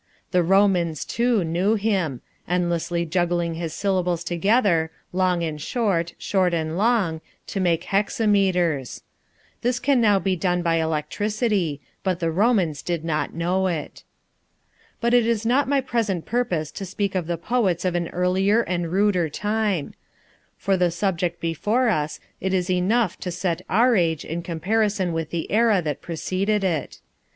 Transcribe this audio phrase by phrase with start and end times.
[0.31, 6.75] The Romans, too, knew him endlessly juggling his syllables together, long and short, short and
[6.75, 9.03] long, to make hexameters.
[9.61, 14.01] This can now be done by electricity, but the Romans did not know it.
[14.99, 18.61] But it is not my present purpose to speak of the poets of an earlier
[18.61, 19.93] and ruder time.
[20.57, 25.29] For the subject before us it is enough to set our age in comparison with
[25.29, 27.01] the era that preceded it.